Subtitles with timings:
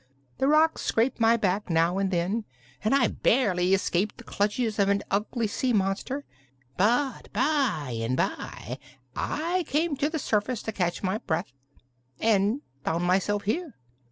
[0.39, 2.45] The rocks scraped my back, now and then,
[2.83, 6.25] and I barely escaped the clutches of an ugly sea monster;
[6.75, 8.79] but by and by
[9.15, 11.53] I came to the surface to catch my breath,
[12.19, 13.75] and found myself here.